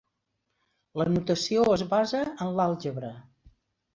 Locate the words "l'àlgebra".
2.61-3.13